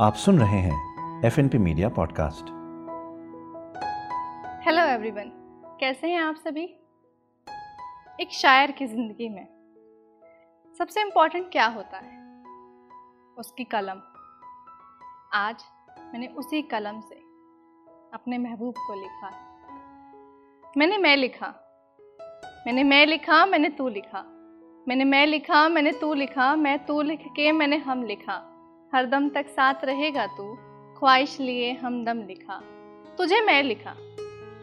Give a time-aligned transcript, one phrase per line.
[0.00, 2.44] आप सुन रहे हैं F N P media podcast
[4.66, 5.30] hello everyone
[5.80, 6.64] कैसे हैं आप सभी?
[8.20, 9.46] एक शायर की ज़िंदगी में
[10.78, 12.42] सबसे इम्पोर्टेंट क्या होता है?
[13.38, 14.00] उसकी कलम।
[15.34, 15.64] आज
[16.00, 17.14] मैंने उसी कलम से
[18.14, 19.30] अपने महबूब को लिखा।
[20.76, 21.54] मैंने मैं लिखा।
[22.66, 24.22] मैंने मैं लिखा, मैंने तू लिखा।
[24.88, 28.57] मैंने मैं लिखा, मैंने तू लिखा, मैं तू लिख के मैंने हम लिखा।
[28.94, 30.54] हर दम तक साथ रहेगा तू।
[30.98, 32.62] ख्वाहिश लिए हमदम लिखा।
[33.18, 33.94] तुझे मैं लिखा।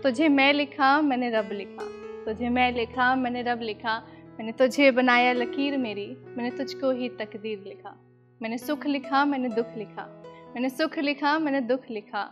[0.04, 1.86] तुझे मैं लिखा, मैंने रब लिखा।
[2.26, 4.08] तुझे मैं लिखा, मैंने रब लिखा।
[4.40, 7.98] मैंने तुझे बनाया लकीर मेरी। मैंने तुझको ही तकदीर लिखा।
[8.42, 10.24] मैंने सुख लिखा, मैंने दुख लिखा।
[10.56, 12.24] मैंने सुख लिखा, मैंने दुख लिखा।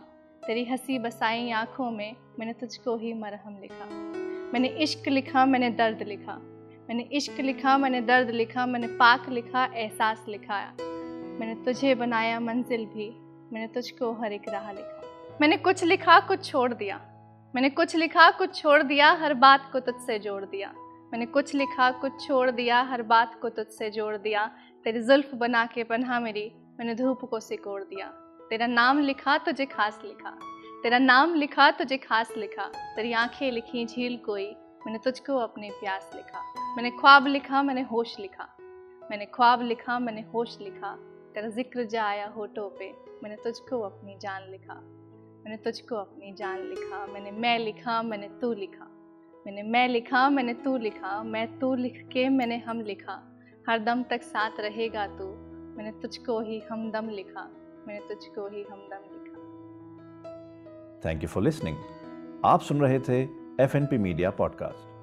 [0.46, 3.84] तेरी हँसी बसाई आँखों में, मैंने तुझको ही मरहम लिखा।
[4.52, 6.40] मैंने इश्क लिखा, मैंने दर्द लिखा।
[6.88, 10.72] मैंने इश्क लिखा, मैंने दर्द लिखा, मैंने पाक लिखा, एहसास लिखाया।
[11.40, 13.10] मैंने तुझे बनाया मंजिल भी,
[13.52, 15.02] मैंने तुझको हर एक राह लिखा।
[15.40, 17.00] मैंने कुछ लिखा, कुछ छोड़ दिया।
[17.54, 20.74] मैंने कुछ लिखा, कुछ छोड़ दिया, हर बात को तुझसे जोड़ दिया।
[21.12, 24.50] मैंने कुछ लिखा, कुछ छोड़ दिया, हर बात को तुझसे जोड़ दिया।
[24.84, 28.06] तेरी जुल्फ बना के पन्हा मेरी, मैंने धूप को सिकोड़ दिया।
[28.50, 30.38] तेरा नाम लिखा, तुझे खास लिखा।
[30.82, 32.64] तेरा नाम लिखा, तुझे खास लिखा।
[32.96, 34.46] तेरी आँखें लिखी, झील कोई,
[34.86, 38.56] मैंने तुझको अपने प्यास लिखा। मैंने ख्वाब लिखा, मैंने होश लिखा।
[39.10, 42.90] मैंने ख्वाब लिखा, मैंने होश लिखा। तेरा ज़िक्र जाया होठों पे,
[43.22, 44.74] मैंने तुझको अपनी जान लिखा,
[45.44, 48.86] मैंने तुझको अपनी जान लिखा, मैंने मैं लिखा, मैंने तू लिखा,
[49.46, 53.20] मैंने मैं लिखा, मैंने तू लिखा, मैं तू लिख के मैंने हम लिखा,
[53.68, 55.26] हर दम तक साथ रहेगा तू,
[55.76, 57.50] मैंने तुझको ही हमदम लिखा,
[57.86, 59.42] मैंने तुझको ही हमदम लिखा।
[61.04, 61.76] थैंक यू फॉर लिसनिंग
[62.44, 63.22] आप सुन रहे थे
[63.64, 64.93] F N P media podcast